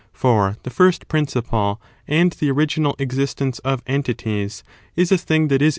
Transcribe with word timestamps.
For 0.13 0.57
the 0.63 0.71
first 0.71 1.07
principle, 1.07 1.79
and 2.07 2.31
the 2.31 2.47
motion«°o?the 2.51 2.51
original 2.51 2.95
existence 2.97 3.59
of 3.59 3.83
entities, 3.85 4.63
is 4.95 5.11
a 5.11 5.15
thing 5.19 5.47
that 5.49 5.61
is 5.61 5.67
•tan. 5.69 5.69